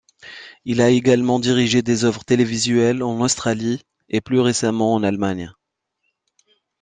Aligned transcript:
Il 0.65 0.81
a 0.81 0.89
également 0.89 1.39
dirigé 1.39 1.83
des 1.83 2.05
œuvres 2.05 2.23
télévisuelles 2.25 3.03
en 3.03 3.19
Australie, 3.21 3.83
et 4.09 4.19
plus 4.19 4.39
récemment, 4.39 4.95
en 4.95 5.03
Allemagne. 5.03 5.53